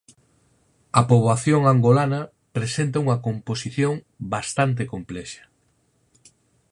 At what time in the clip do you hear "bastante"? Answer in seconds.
4.33-4.83